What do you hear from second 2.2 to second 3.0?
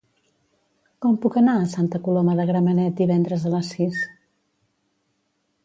de Gramenet